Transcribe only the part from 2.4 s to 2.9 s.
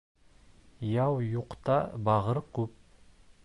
күп